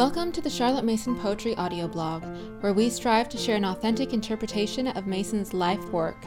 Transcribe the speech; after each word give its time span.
Welcome 0.00 0.32
to 0.32 0.40
the 0.40 0.48
Charlotte 0.48 0.86
Mason 0.86 1.14
Poetry 1.14 1.54
audio 1.56 1.86
blog, 1.86 2.24
where 2.62 2.72
we 2.72 2.88
strive 2.88 3.28
to 3.28 3.36
share 3.36 3.56
an 3.56 3.66
authentic 3.66 4.14
interpretation 4.14 4.86
of 4.86 5.06
Mason's 5.06 5.52
life 5.52 5.84
work. 5.90 6.24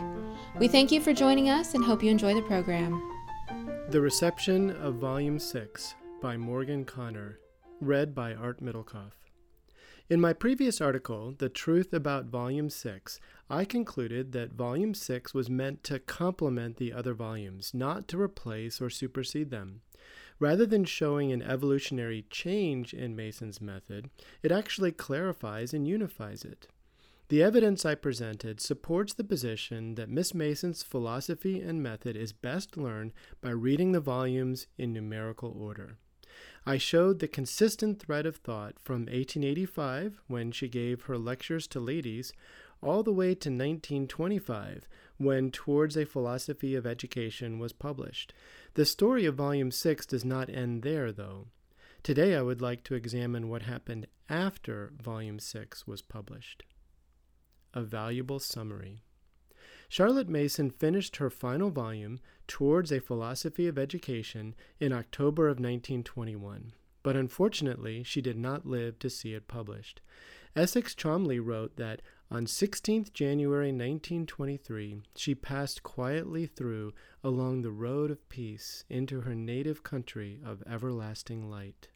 We 0.59 0.67
thank 0.67 0.91
you 0.91 1.01
for 1.01 1.11
joining 1.11 1.49
us 1.49 1.73
and 1.73 1.83
hope 1.83 2.03
you 2.03 2.11
enjoy 2.11 2.35
the 2.35 2.43
program. 2.43 3.01
The 3.89 3.99
Reception 3.99 4.69
of 4.69 4.97
Volume 4.97 5.39
6 5.39 5.95
by 6.21 6.37
Morgan 6.37 6.85
Connor, 6.85 7.39
read 7.81 8.13
by 8.13 8.35
Art 8.35 8.63
Middlecoff. 8.63 9.13
In 10.07 10.21
my 10.21 10.33
previous 10.33 10.79
article, 10.79 11.33
The 11.35 11.49
Truth 11.49 11.93
About 11.93 12.25
Volume 12.25 12.69
6, 12.69 13.19
I 13.49 13.65
concluded 13.65 14.33
that 14.33 14.53
Volume 14.53 14.93
6 14.93 15.33
was 15.33 15.49
meant 15.49 15.83
to 15.85 15.97
complement 15.97 16.77
the 16.77 16.93
other 16.93 17.15
volumes, 17.15 17.71
not 17.73 18.07
to 18.09 18.21
replace 18.21 18.79
or 18.79 18.91
supersede 18.91 19.49
them. 19.49 19.81
Rather 20.43 20.65
than 20.65 20.83
showing 20.83 21.31
an 21.31 21.41
evolutionary 21.41 22.25
change 22.29 22.93
in 22.93 23.15
Mason's 23.15 23.61
method, 23.61 24.09
it 24.41 24.51
actually 24.51 24.91
clarifies 24.91 25.73
and 25.73 25.87
unifies 25.87 26.43
it. 26.43 26.67
The 27.29 27.41
evidence 27.41 27.85
I 27.85 27.95
presented 27.95 28.59
supports 28.59 29.13
the 29.13 29.23
position 29.23 29.95
that 29.95 30.09
Miss 30.09 30.33
Mason's 30.33 30.83
philosophy 30.83 31.61
and 31.61 31.81
method 31.81 32.17
is 32.17 32.33
best 32.33 32.75
learned 32.75 33.13
by 33.39 33.51
reading 33.51 33.93
the 33.93 34.01
volumes 34.01 34.67
in 34.77 34.91
numerical 34.91 35.55
order. 35.57 35.95
I 36.65 36.77
showed 36.77 37.19
the 37.19 37.29
consistent 37.29 38.01
thread 38.01 38.25
of 38.25 38.35
thought 38.35 38.73
from 38.83 39.03
1885, 39.03 40.19
when 40.27 40.51
she 40.51 40.67
gave 40.67 41.03
her 41.03 41.17
lectures 41.17 41.67
to 41.67 41.79
ladies, 41.79 42.33
all 42.81 43.01
the 43.01 43.13
way 43.13 43.29
to 43.29 43.49
1925, 43.49 44.89
when 45.23 45.51
Towards 45.51 45.97
a 45.97 46.05
Philosophy 46.05 46.75
of 46.75 46.85
Education 46.85 47.59
was 47.59 47.73
published. 47.73 48.33
The 48.73 48.85
story 48.85 49.25
of 49.25 49.35
Volume 49.35 49.71
6 49.71 50.05
does 50.05 50.25
not 50.25 50.49
end 50.49 50.81
there, 50.81 51.11
though. 51.11 51.47
Today 52.03 52.35
I 52.35 52.41
would 52.41 52.61
like 52.61 52.83
to 52.83 52.95
examine 52.95 53.49
what 53.49 53.61
happened 53.61 54.07
after 54.29 54.91
Volume 55.01 55.39
6 55.39 55.87
was 55.87 56.01
published. 56.01 56.63
A 57.73 57.81
valuable 57.81 58.39
summary. 58.39 59.03
Charlotte 59.87 60.27
Mason 60.27 60.69
finished 60.69 61.17
her 61.17 61.29
final 61.29 61.69
volume, 61.69 62.19
Towards 62.47 62.91
a 62.91 62.99
Philosophy 62.99 63.67
of 63.67 63.77
Education, 63.77 64.55
in 64.79 64.91
October 64.91 65.45
of 65.47 65.59
1921, 65.59 66.73
but 67.03 67.15
unfortunately 67.15 68.03
she 68.03 68.21
did 68.21 68.37
not 68.37 68.65
live 68.65 68.99
to 68.99 69.09
see 69.09 69.33
it 69.33 69.47
published. 69.47 70.01
Essex 70.55 70.93
Cholmondeley 70.93 71.39
wrote 71.43 71.77
that 71.77 72.01
on 72.33 72.47
16th 72.47 73.13
January 73.13 73.67
1923, 73.67 75.03
she 75.15 75.35
passed 75.35 75.83
quietly 75.83 76.47
through 76.47 76.91
along 77.23 77.61
the 77.61 77.69
road 77.69 78.09
of 78.09 78.27
peace 78.27 78.85
into 78.89 79.21
her 79.21 79.35
native 79.35 79.83
country 79.83 80.39
of 80.43 80.63
everlasting 80.65 81.47
light. 81.47 81.89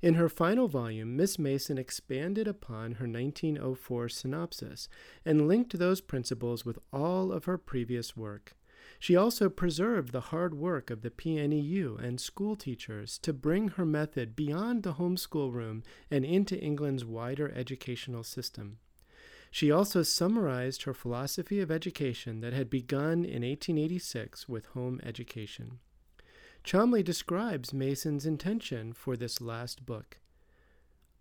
In 0.00 0.14
her 0.14 0.30
final 0.30 0.66
volume, 0.66 1.14
Miss 1.14 1.38
Mason 1.38 1.76
expanded 1.76 2.48
upon 2.48 2.92
her 2.92 3.06
1904 3.06 4.08
synopsis 4.08 4.88
and 5.26 5.46
linked 5.46 5.78
those 5.78 6.00
principles 6.00 6.64
with 6.64 6.78
all 6.90 7.30
of 7.30 7.44
her 7.44 7.58
previous 7.58 8.16
work. 8.16 8.56
She 8.98 9.14
also 9.14 9.50
preserved 9.50 10.12
the 10.12 10.30
hard 10.32 10.54
work 10.54 10.88
of 10.90 11.02
the 11.02 11.10
PNEU 11.10 12.02
and 12.02 12.18
school 12.18 12.56
teachers 12.56 13.18
to 13.18 13.34
bring 13.34 13.68
her 13.68 13.84
method 13.84 14.34
beyond 14.34 14.84
the 14.84 14.94
homeschool 14.94 15.52
room 15.52 15.82
and 16.10 16.24
into 16.24 16.58
England's 16.58 17.04
wider 17.04 17.52
educational 17.54 18.22
system. 18.22 18.78
She 19.54 19.70
also 19.70 20.02
summarized 20.02 20.82
her 20.82 20.92
philosophy 20.92 21.60
of 21.60 21.70
education 21.70 22.40
that 22.40 22.52
had 22.52 22.68
begun 22.68 23.24
in 23.24 23.44
1886 23.44 24.48
with 24.48 24.66
home 24.66 25.00
education. 25.04 25.78
Cholmondeley 26.64 27.04
describes 27.04 27.72
Mason's 27.72 28.26
intention 28.26 28.92
for 28.92 29.16
this 29.16 29.40
last 29.40 29.86
book. 29.86 30.18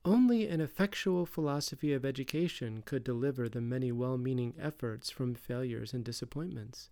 Only 0.03 0.47
an 0.47 0.61
effectual 0.61 1.27
philosophy 1.27 1.93
of 1.93 2.03
education 2.03 2.81
could 2.83 3.03
deliver 3.03 3.47
the 3.47 3.61
many 3.61 3.91
well 3.91 4.17
meaning 4.17 4.55
efforts 4.59 5.11
from 5.11 5.35
failures 5.35 5.93
and 5.93 6.03
disappointments. 6.03 6.89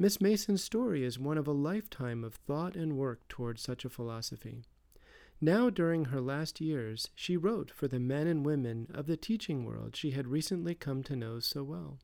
Miss 0.00 0.20
Mason's 0.20 0.64
story 0.64 1.04
is 1.04 1.16
one 1.16 1.38
of 1.38 1.46
a 1.46 1.52
lifetime 1.52 2.24
of 2.24 2.34
thought 2.34 2.74
and 2.74 2.96
work 2.96 3.28
toward 3.28 3.60
such 3.60 3.84
a 3.84 3.88
philosophy. 3.88 4.64
Now, 5.44 5.70
during 5.70 6.04
her 6.04 6.20
last 6.20 6.60
years, 6.60 7.08
she 7.16 7.36
wrote 7.36 7.72
for 7.72 7.88
the 7.88 7.98
men 7.98 8.28
and 8.28 8.46
women 8.46 8.86
of 8.94 9.08
the 9.08 9.16
teaching 9.16 9.64
world 9.64 9.96
she 9.96 10.12
had 10.12 10.28
recently 10.28 10.76
come 10.76 11.02
to 11.02 11.16
know 11.16 11.40
so 11.40 11.64
well. 11.64 11.98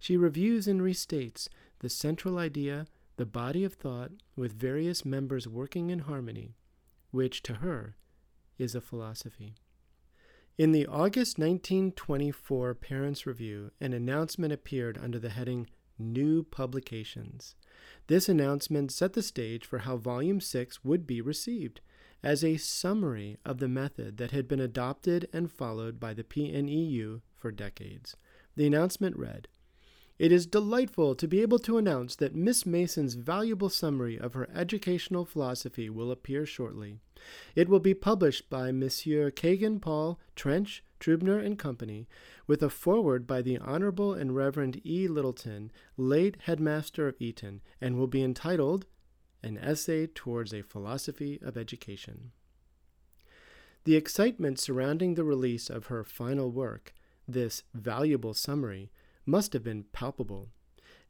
She 0.00 0.16
reviews 0.16 0.66
and 0.66 0.80
restates 0.80 1.48
the 1.78 1.88
central 1.88 2.38
idea, 2.38 2.88
the 3.18 3.24
body 3.24 3.62
of 3.62 3.74
thought, 3.74 4.10
with 4.34 4.58
various 4.58 5.04
members 5.04 5.46
working 5.46 5.90
in 5.90 6.00
harmony, 6.00 6.56
which 7.12 7.44
to 7.44 7.54
her 7.54 7.94
is 8.58 8.74
a 8.74 8.80
philosophy. 8.80 9.54
In 10.58 10.72
the 10.72 10.88
August 10.88 11.38
1924 11.38 12.74
Parents' 12.74 13.26
Review, 13.28 13.70
an 13.80 13.92
announcement 13.92 14.52
appeared 14.52 14.98
under 15.00 15.20
the 15.20 15.30
heading 15.30 15.68
New 16.00 16.42
Publications. 16.42 17.54
This 18.08 18.28
announcement 18.28 18.90
set 18.90 19.12
the 19.12 19.22
stage 19.22 19.64
for 19.64 19.78
how 19.78 19.98
Volume 19.98 20.40
6 20.40 20.84
would 20.84 21.06
be 21.06 21.20
received 21.20 21.80
as 22.22 22.44
a 22.44 22.56
summary 22.56 23.36
of 23.44 23.58
the 23.58 23.68
method 23.68 24.16
that 24.16 24.30
had 24.30 24.46
been 24.46 24.60
adopted 24.60 25.28
and 25.32 25.50
followed 25.50 25.98
by 25.98 26.14
the 26.14 26.24
PNEU 26.24 27.20
for 27.36 27.50
decades. 27.50 28.16
The 28.56 28.66
announcement 28.66 29.16
read, 29.16 29.48
it 30.22 30.30
is 30.30 30.46
delightful 30.46 31.16
to 31.16 31.26
be 31.26 31.42
able 31.42 31.58
to 31.58 31.78
announce 31.78 32.14
that 32.14 32.32
Miss 32.32 32.64
Mason's 32.64 33.14
valuable 33.14 33.68
summary 33.68 34.16
of 34.20 34.34
her 34.34 34.48
educational 34.54 35.24
philosophy 35.24 35.90
will 35.90 36.12
appear 36.12 36.46
shortly. 36.46 37.00
It 37.56 37.68
will 37.68 37.80
be 37.80 37.92
published 37.92 38.48
by 38.48 38.70
Messieurs 38.70 39.32
Kegan 39.34 39.80
Paul, 39.80 40.20
Trench, 40.36 40.84
Trubner 41.00 41.44
and 41.44 41.58
Company, 41.58 42.06
with 42.46 42.62
a 42.62 42.70
foreword 42.70 43.26
by 43.26 43.42
the 43.42 43.58
Honorable 43.58 44.12
and 44.14 44.36
Reverend 44.36 44.80
E. 44.84 45.08
Lyttelton, 45.08 45.70
late 45.96 46.36
headmaster 46.42 47.08
of 47.08 47.16
Eton, 47.18 47.60
and 47.80 47.96
will 47.96 48.06
be 48.06 48.22
entitled 48.22 48.86
an 49.42 49.58
essay 49.58 50.06
towards 50.06 50.52
a 50.52 50.62
philosophy 50.62 51.38
of 51.42 51.56
education. 51.56 52.32
The 53.84 53.96
excitement 53.96 54.60
surrounding 54.60 55.14
the 55.14 55.24
release 55.24 55.68
of 55.68 55.86
her 55.86 56.04
final 56.04 56.50
work, 56.50 56.94
this 57.26 57.64
valuable 57.74 58.34
summary, 58.34 58.92
must 59.26 59.52
have 59.52 59.64
been 59.64 59.84
palpable. 59.92 60.48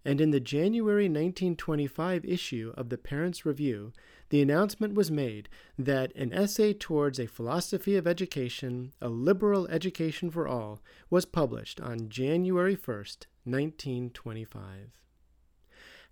And 0.05 0.21
in 0.21 0.31
the 0.31 0.41
January 0.41 1.05
1925 1.05 2.25
issue 2.25 2.73
of 2.77 2.89
the 2.89 2.99
Parents' 2.99 3.47
Review, 3.47 3.93
the 4.31 4.43
announcement 4.43 4.95
was 4.95 5.11
made 5.11 5.49
that 5.79 6.15
an 6.17 6.33
essay 6.33 6.73
towards 6.73 7.21
a 7.21 7.27
philosophy 7.27 7.97
of 7.97 8.07
education, 8.07 8.93
a 9.01 9.09
liberal 9.09 9.69
education 9.69 10.31
for 10.31 10.49
all, 10.49 10.81
was 11.11 11.25
published 11.25 11.81
on 11.81 12.09
January 12.09 12.75
1st, 12.75 13.27
1925. 13.45 15.02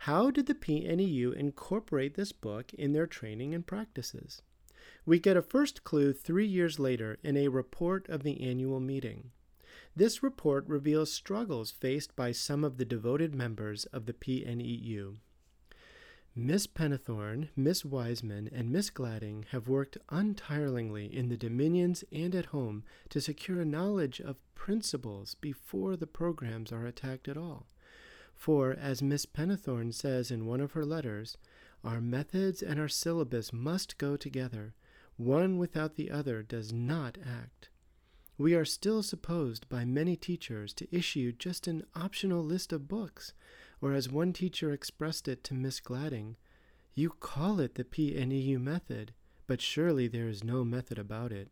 How 0.04 0.30
did 0.30 0.46
the 0.46 0.54
PNEU 0.54 1.34
incorporate 1.34 2.14
this 2.14 2.32
book 2.32 2.72
in 2.72 2.94
their 2.94 3.06
training 3.06 3.54
and 3.54 3.66
practices? 3.66 4.40
We 5.04 5.18
get 5.18 5.36
a 5.36 5.42
first 5.42 5.84
clue 5.84 6.14
three 6.14 6.46
years 6.46 6.78
later 6.78 7.18
in 7.22 7.36
a 7.36 7.48
report 7.48 8.08
of 8.08 8.22
the 8.22 8.40
annual 8.40 8.80
meeting. 8.80 9.32
This 9.94 10.22
report 10.22 10.66
reveals 10.66 11.12
struggles 11.12 11.70
faced 11.70 12.16
by 12.16 12.32
some 12.32 12.64
of 12.64 12.78
the 12.78 12.86
devoted 12.86 13.34
members 13.34 13.84
of 13.92 14.06
the 14.06 14.14
PNEU. 14.14 15.18
Miss 16.34 16.66
Pennethorne, 16.66 17.50
Miss 17.54 17.84
Wiseman, 17.84 18.48
and 18.50 18.72
Miss 18.72 18.88
Gladding 18.88 19.44
have 19.50 19.68
worked 19.68 19.98
untiringly 20.08 21.14
in 21.14 21.28
the 21.28 21.36
dominions 21.36 22.04
and 22.10 22.34
at 22.34 22.46
home 22.46 22.84
to 23.10 23.20
secure 23.20 23.60
a 23.60 23.66
knowledge 23.66 24.18
of 24.18 24.38
principles 24.54 25.34
before 25.34 25.94
the 25.94 26.06
programs 26.06 26.72
are 26.72 26.86
attacked 26.86 27.28
at 27.28 27.36
all. 27.36 27.66
For, 28.40 28.72
as 28.72 29.02
Miss 29.02 29.26
Pennethorne 29.26 29.92
says 29.92 30.30
in 30.30 30.46
one 30.46 30.62
of 30.62 30.72
her 30.72 30.86
letters, 30.86 31.36
our 31.84 32.00
methods 32.00 32.62
and 32.62 32.80
our 32.80 32.88
syllabus 32.88 33.52
must 33.52 33.98
go 33.98 34.16
together. 34.16 34.72
One 35.18 35.58
without 35.58 35.96
the 35.96 36.10
other 36.10 36.42
does 36.42 36.72
not 36.72 37.18
act. 37.18 37.68
We 38.38 38.54
are 38.54 38.64
still 38.64 39.02
supposed 39.02 39.68
by 39.68 39.84
many 39.84 40.16
teachers 40.16 40.72
to 40.76 40.88
issue 40.90 41.32
just 41.32 41.66
an 41.66 41.84
optional 41.94 42.42
list 42.42 42.72
of 42.72 42.88
books, 42.88 43.34
or 43.82 43.92
as 43.92 44.08
one 44.08 44.32
teacher 44.32 44.72
expressed 44.72 45.28
it 45.28 45.44
to 45.44 45.52
Miss 45.52 45.78
Gladding, 45.78 46.38
you 46.94 47.10
call 47.10 47.60
it 47.60 47.74
the 47.74 47.84
PNEU 47.84 48.58
method, 48.58 49.12
but 49.48 49.60
surely 49.60 50.08
there 50.08 50.28
is 50.28 50.42
no 50.42 50.64
method 50.64 50.98
about 50.98 51.30
it. 51.30 51.50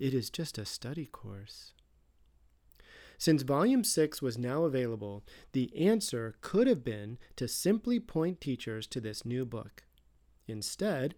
It 0.00 0.12
is 0.12 0.28
just 0.28 0.58
a 0.58 0.64
study 0.64 1.06
course. 1.06 1.72
Since 3.18 3.42
Volume 3.42 3.84
6 3.84 4.20
was 4.20 4.36
now 4.36 4.64
available, 4.64 5.24
the 5.52 5.74
answer 5.76 6.36
could 6.40 6.66
have 6.66 6.84
been 6.84 7.18
to 7.36 7.48
simply 7.48 7.98
point 7.98 8.40
teachers 8.40 8.86
to 8.88 9.00
this 9.00 9.24
new 9.24 9.44
book. 9.44 9.84
Instead, 10.46 11.14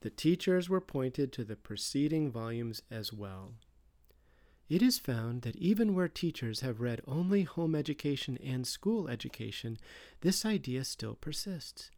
the 0.00 0.10
teachers 0.10 0.68
were 0.68 0.80
pointed 0.80 1.32
to 1.32 1.44
the 1.44 1.56
preceding 1.56 2.30
volumes 2.30 2.82
as 2.90 3.12
well. 3.12 3.54
It 4.68 4.82
is 4.82 4.98
found 4.98 5.42
that 5.42 5.56
even 5.56 5.94
where 5.94 6.08
teachers 6.08 6.60
have 6.60 6.80
read 6.80 7.02
only 7.06 7.42
home 7.42 7.74
education 7.74 8.38
and 8.42 8.66
school 8.66 9.08
education, 9.08 9.78
this 10.22 10.44
idea 10.44 10.84
still 10.84 11.14
persists. 11.14 11.90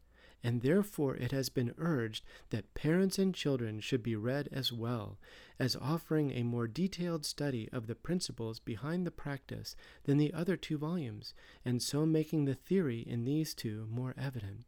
And 0.47 0.61
therefore 0.61 1.13
it 1.17 1.33
has 1.33 1.49
been 1.49 1.73
urged 1.77 2.23
that 2.51 2.73
parents 2.73 3.19
and 3.19 3.35
children 3.35 3.81
should 3.81 4.01
be 4.01 4.15
read 4.15 4.47
as 4.49 4.71
well, 4.71 5.19
as 5.59 5.75
offering 5.75 6.31
a 6.31 6.41
more 6.41 6.69
detailed 6.69 7.25
study 7.25 7.67
of 7.73 7.85
the 7.85 7.95
principles 7.95 8.57
behind 8.57 9.05
the 9.05 9.11
practice 9.11 9.75
than 10.05 10.17
the 10.17 10.33
other 10.33 10.55
two 10.55 10.77
volumes, 10.77 11.33
and 11.65 11.83
so 11.83 12.05
making 12.05 12.45
the 12.45 12.55
theory 12.55 13.01
in 13.01 13.25
these 13.25 13.53
two 13.53 13.89
more 13.91 14.15
evident. 14.17 14.63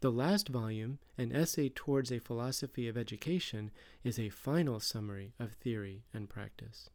The 0.00 0.10
last 0.10 0.48
volume, 0.48 0.98
An 1.16 1.30
Essay 1.30 1.68
Towards 1.68 2.10
a 2.10 2.18
Philosophy 2.18 2.88
of 2.88 2.98
Education, 2.98 3.70
is 4.02 4.18
a 4.18 4.28
final 4.28 4.80
summary 4.80 5.34
of 5.38 5.52
theory 5.52 6.02
and 6.12 6.28
practice. 6.28 6.90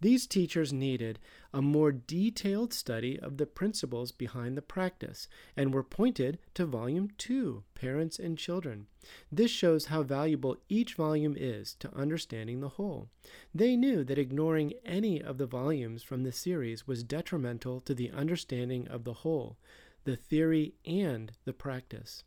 These 0.00 0.28
teachers 0.28 0.72
needed 0.72 1.18
a 1.52 1.60
more 1.60 1.90
detailed 1.90 2.72
study 2.72 3.18
of 3.18 3.36
the 3.36 3.46
principles 3.46 4.12
behind 4.12 4.56
the 4.56 4.62
practice 4.62 5.28
and 5.56 5.74
were 5.74 5.82
pointed 5.82 6.38
to 6.54 6.66
Volume 6.66 7.10
2, 7.18 7.64
Parents 7.74 8.18
and 8.18 8.38
Children. 8.38 8.86
This 9.32 9.50
shows 9.50 9.86
how 9.86 10.04
valuable 10.04 10.56
each 10.68 10.94
volume 10.94 11.34
is 11.36 11.74
to 11.80 11.94
understanding 11.96 12.60
the 12.60 12.68
whole. 12.68 13.08
They 13.52 13.74
knew 13.74 14.04
that 14.04 14.18
ignoring 14.18 14.74
any 14.84 15.20
of 15.20 15.38
the 15.38 15.46
volumes 15.46 16.02
from 16.04 16.22
the 16.22 16.32
series 16.32 16.86
was 16.86 17.02
detrimental 17.02 17.80
to 17.80 17.94
the 17.94 18.10
understanding 18.10 18.86
of 18.86 19.02
the 19.02 19.14
whole, 19.14 19.56
the 20.04 20.16
theory 20.16 20.74
and 20.86 21.32
the 21.44 21.52
practice. 21.52 22.22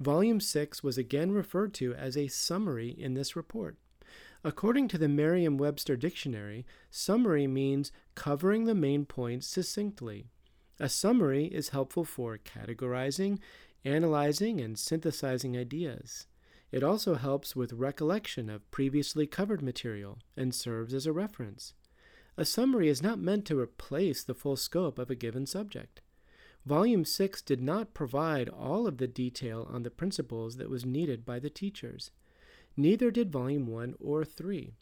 Volume 0.00 0.40
6 0.40 0.82
was 0.82 0.96
again 0.96 1.32
referred 1.32 1.74
to 1.74 1.94
as 1.94 2.16
a 2.16 2.28
summary 2.28 2.88
in 2.88 3.14
this 3.14 3.36
report. 3.36 3.76
According 4.44 4.88
to 4.88 4.98
the 4.98 5.08
Merriam 5.08 5.56
Webster 5.56 5.96
Dictionary, 5.96 6.66
summary 6.90 7.46
means 7.46 7.92
covering 8.16 8.64
the 8.64 8.74
main 8.74 9.04
points 9.04 9.46
succinctly. 9.46 10.26
A 10.80 10.88
summary 10.88 11.46
is 11.46 11.68
helpful 11.68 12.04
for 12.04 12.38
categorizing, 12.38 13.38
analyzing, 13.84 14.60
and 14.60 14.76
synthesizing 14.76 15.56
ideas. 15.56 16.26
It 16.72 16.82
also 16.82 17.14
helps 17.14 17.54
with 17.54 17.72
recollection 17.72 18.50
of 18.50 18.68
previously 18.72 19.28
covered 19.28 19.62
material 19.62 20.18
and 20.36 20.52
serves 20.52 20.92
as 20.92 21.06
a 21.06 21.12
reference. 21.12 21.74
A 22.36 22.44
summary 22.44 22.88
is 22.88 23.02
not 23.02 23.20
meant 23.20 23.44
to 23.46 23.60
replace 23.60 24.24
the 24.24 24.34
full 24.34 24.56
scope 24.56 24.98
of 24.98 25.10
a 25.10 25.14
given 25.14 25.46
subject. 25.46 26.00
Volume 26.66 27.04
6 27.04 27.42
did 27.42 27.60
not 27.60 27.94
provide 27.94 28.48
all 28.48 28.88
of 28.88 28.98
the 28.98 29.06
detail 29.06 29.68
on 29.70 29.82
the 29.82 29.90
principles 29.90 30.56
that 30.56 30.70
was 30.70 30.86
needed 30.86 31.24
by 31.24 31.38
the 31.38 31.50
teachers. 31.50 32.10
Neither 32.76 33.10
did 33.10 33.30
Volume 33.30 33.66
1 33.66 33.96
or 34.00 34.24
3. 34.24 34.72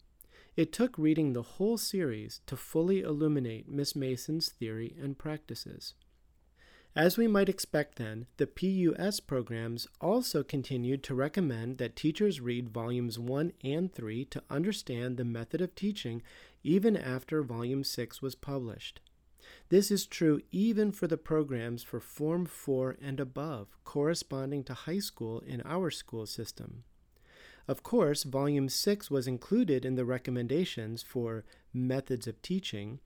It 0.55 0.71
took 0.71 0.97
reading 0.97 1.33
the 1.33 1.41
whole 1.41 1.77
series 1.77 2.41
to 2.45 2.55
fully 2.55 3.01
illuminate 3.01 3.69
Miss 3.69 3.95
Mason's 3.95 4.49
theory 4.49 4.95
and 5.01 5.17
practices. 5.17 5.93
As 6.95 7.17
we 7.17 7.27
might 7.27 7.47
expect 7.47 7.95
then, 7.95 8.27
the 8.35 8.47
PUS 8.47 9.21
programs 9.21 9.87
also 10.01 10.43
continued 10.43 11.03
to 11.03 11.15
recommend 11.15 11.77
that 11.77 11.95
teachers 11.95 12.41
read 12.41 12.69
volumes 12.69 13.17
1 13.17 13.53
and 13.63 13.93
3 13.93 14.25
to 14.25 14.43
understand 14.49 15.15
the 15.15 15.23
method 15.23 15.61
of 15.61 15.73
teaching 15.73 16.21
even 16.63 16.97
after 16.97 17.43
volume 17.43 17.85
6 17.85 18.21
was 18.21 18.35
published. 18.35 18.99
This 19.69 19.89
is 19.89 20.05
true 20.05 20.41
even 20.51 20.91
for 20.91 21.07
the 21.07 21.17
programs 21.17 21.81
for 21.81 21.99
Form 22.01 22.45
4 22.45 22.97
and 23.01 23.19
above, 23.19 23.67
corresponding 23.85 24.63
to 24.65 24.73
high 24.73 24.99
school 24.99 25.39
in 25.39 25.61
our 25.65 25.89
school 25.91 26.25
system. 26.25 26.83
Of 27.71 27.83
course, 27.83 28.23
Volume 28.23 28.67
6 28.67 29.09
was 29.09 29.29
included 29.29 29.85
in 29.85 29.95
the 29.95 30.03
recommendations 30.03 31.01
for 31.01 31.45
methods 31.73 32.27
of 32.27 32.41
teaching 32.41 32.99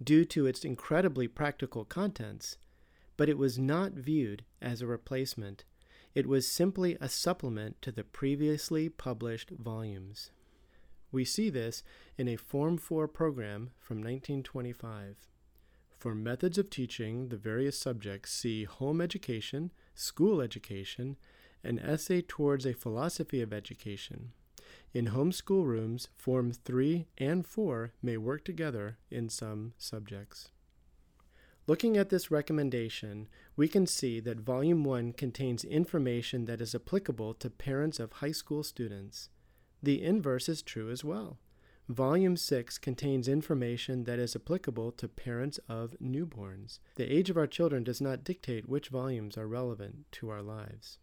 due 0.00 0.24
to 0.26 0.46
its 0.46 0.64
incredibly 0.64 1.26
practical 1.26 1.84
contents, 1.84 2.56
but 3.16 3.28
it 3.28 3.36
was 3.36 3.58
not 3.58 3.94
viewed 3.94 4.44
as 4.60 4.80
a 4.80 4.86
replacement. 4.86 5.64
It 6.14 6.28
was 6.28 6.46
simply 6.46 6.96
a 7.00 7.08
supplement 7.08 7.82
to 7.82 7.90
the 7.90 8.04
previously 8.04 8.88
published 8.88 9.50
volumes. 9.50 10.30
We 11.10 11.24
see 11.24 11.50
this 11.50 11.82
in 12.16 12.28
a 12.28 12.36
Form 12.36 12.78
4 12.78 13.08
program 13.08 13.72
from 13.80 13.96
1925. 13.96 15.16
For 15.98 16.14
methods 16.14 16.58
of 16.58 16.70
teaching 16.70 17.30
the 17.30 17.36
various 17.36 17.76
subjects, 17.76 18.30
see 18.30 18.62
Home 18.62 19.00
Education, 19.00 19.72
School 19.96 20.40
Education, 20.40 21.16
an 21.64 21.78
essay 21.78 22.22
towards 22.22 22.66
a 22.66 22.72
philosophy 22.72 23.40
of 23.40 23.52
education. 23.52 24.32
In 24.94 25.06
home 25.06 25.32
school 25.32 25.64
rooms, 25.64 26.08
Form 26.16 26.52
3 26.52 27.06
and 27.18 27.46
4 27.46 27.92
may 28.02 28.16
work 28.16 28.44
together 28.44 28.98
in 29.10 29.28
some 29.28 29.72
subjects. 29.78 30.50
Looking 31.66 31.96
at 31.96 32.10
this 32.10 32.30
recommendation, 32.30 33.28
we 33.56 33.68
can 33.68 33.86
see 33.86 34.18
that 34.20 34.40
Volume 34.40 34.82
1 34.82 35.12
contains 35.12 35.64
information 35.64 36.46
that 36.46 36.60
is 36.60 36.74
applicable 36.74 37.34
to 37.34 37.48
parents 37.48 38.00
of 38.00 38.14
high 38.14 38.32
school 38.32 38.62
students. 38.62 39.28
The 39.82 40.02
inverse 40.02 40.48
is 40.48 40.60
true 40.60 40.90
as 40.90 41.04
well. 41.04 41.38
Volume 41.88 42.36
6 42.36 42.78
contains 42.78 43.28
information 43.28 44.04
that 44.04 44.18
is 44.18 44.36
applicable 44.36 44.92
to 44.92 45.08
parents 45.08 45.58
of 45.68 45.96
newborns. 46.02 46.80
The 46.96 47.12
age 47.12 47.30
of 47.30 47.36
our 47.36 47.46
children 47.46 47.84
does 47.84 48.00
not 48.00 48.24
dictate 48.24 48.68
which 48.68 48.88
volumes 48.88 49.36
are 49.36 49.48
relevant 49.48 50.10
to 50.12 50.30
our 50.30 50.42
lives. 50.42 50.98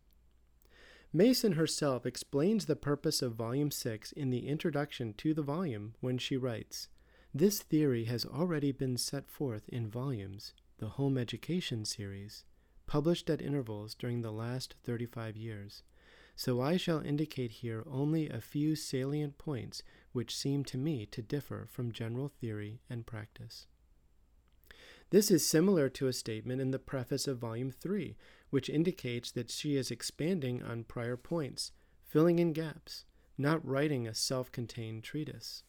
Mason 1.11 1.53
herself 1.53 2.05
explains 2.05 2.67
the 2.67 2.75
purpose 2.75 3.23
of 3.23 3.33
Volume 3.33 3.71
6 3.71 4.11
in 4.11 4.29
the 4.29 4.47
introduction 4.47 5.15
to 5.15 5.33
the 5.33 5.41
volume 5.41 5.95
when 6.01 6.19
she 6.19 6.37
writes 6.37 6.87
This 7.33 7.63
theory 7.63 8.03
has 8.03 8.25
already 8.25 8.71
been 8.71 8.95
set 8.95 9.27
forth 9.27 9.67
in 9.69 9.89
volumes, 9.89 10.53
the 10.77 10.89
Home 10.89 11.17
Education 11.17 11.83
series, 11.83 12.43
published 12.85 13.27
at 13.27 13.41
intervals 13.41 13.95
during 13.95 14.21
the 14.21 14.31
last 14.31 14.75
35 14.83 15.35
years. 15.35 15.81
So 16.35 16.61
I 16.61 16.77
shall 16.77 17.01
indicate 17.01 17.53
here 17.53 17.83
only 17.89 18.29
a 18.29 18.39
few 18.39 18.75
salient 18.75 19.39
points 19.39 19.81
which 20.11 20.37
seem 20.37 20.63
to 20.65 20.77
me 20.77 21.07
to 21.07 21.23
differ 21.23 21.65
from 21.67 21.91
general 21.91 22.27
theory 22.27 22.81
and 22.87 23.03
practice. 23.03 23.65
This 25.11 25.31
is 25.31 25.47
similar 25.47 25.89
to 25.89 26.05
a 26.05 26.13
statement 26.13 26.61
in 26.61 26.69
the 26.69 26.77
preface 26.77 27.27
of 27.27 27.39
Volume 27.39 27.71
3, 27.71 28.15
which 28.51 28.69
indicates 28.69 29.31
that 29.31 29.49
she 29.49 29.75
is 29.75 29.89
expanding 29.89 30.61
on 30.61 30.83
prior 30.83 31.17
points, 31.17 31.71
filling 32.05 32.37
in 32.37 32.53
gaps, 32.53 33.05
not 33.35 33.65
writing 33.65 34.07
a 34.07 34.13
self 34.13 34.51
contained 34.51 35.03
treatise. 35.03 35.63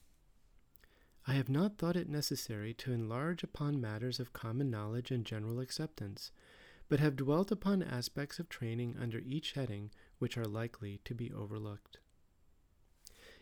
I 1.26 1.34
have 1.34 1.48
not 1.48 1.78
thought 1.78 1.96
it 1.96 2.08
necessary 2.08 2.74
to 2.74 2.92
enlarge 2.92 3.42
upon 3.42 3.80
matters 3.80 4.20
of 4.20 4.34
common 4.34 4.70
knowledge 4.70 5.10
and 5.10 5.24
general 5.24 5.60
acceptance, 5.60 6.32
but 6.90 7.00
have 7.00 7.16
dwelt 7.16 7.50
upon 7.50 7.82
aspects 7.82 8.38
of 8.38 8.48
training 8.50 8.96
under 9.00 9.20
each 9.20 9.52
heading 9.52 9.90
which 10.18 10.36
are 10.36 10.46
likely 10.46 11.00
to 11.04 11.14
be 11.14 11.32
overlooked. 11.32 11.98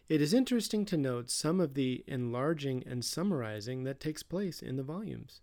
It 0.09 0.21
is 0.21 0.33
interesting 0.33 0.85
to 0.87 0.97
note 0.97 1.29
some 1.29 1.61
of 1.61 1.75
the 1.75 2.05
enlarging 2.07 2.85
and 2.87 3.05
summarizing 3.05 3.83
that 3.83 3.99
takes 3.99 4.23
place 4.23 4.63
in 4.63 4.77
the 4.77 4.83
volumes. 4.85 5.41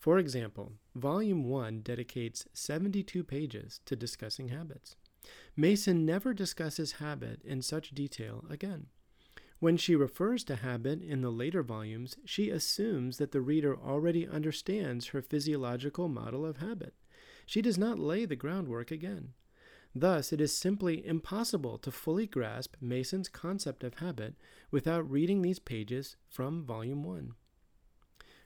For 0.00 0.18
example, 0.18 0.72
Volume 0.94 1.44
1 1.44 1.82
dedicates 1.82 2.46
72 2.54 3.22
pages 3.22 3.82
to 3.84 3.94
discussing 3.94 4.48
habits. 4.48 4.96
Mason 5.54 6.06
never 6.06 6.32
discusses 6.32 6.92
habit 6.92 7.42
in 7.44 7.60
such 7.60 7.90
detail 7.90 8.46
again. 8.48 8.86
When 9.58 9.76
she 9.76 9.94
refers 9.94 10.42
to 10.44 10.56
habit 10.56 11.02
in 11.02 11.20
the 11.20 11.30
later 11.30 11.62
volumes, 11.62 12.16
she 12.24 12.48
assumes 12.48 13.18
that 13.18 13.32
the 13.32 13.42
reader 13.42 13.76
already 13.76 14.26
understands 14.26 15.08
her 15.08 15.20
physiological 15.20 16.08
model 16.08 16.46
of 16.46 16.56
habit. 16.56 16.94
She 17.44 17.60
does 17.60 17.76
not 17.76 17.98
lay 17.98 18.24
the 18.24 18.36
groundwork 18.36 18.90
again. 18.90 19.34
Thus, 19.94 20.32
it 20.32 20.40
is 20.40 20.56
simply 20.56 21.06
impossible 21.06 21.76
to 21.76 21.90
fully 21.90 22.26
grasp 22.26 22.74
Mason's 22.80 23.28
concept 23.28 23.84
of 23.84 23.98
habit 23.98 24.34
without 24.70 25.10
reading 25.10 25.42
these 25.42 25.58
pages 25.58 26.16
from 26.26 26.64
Volume 26.64 27.04
1. 27.04 27.34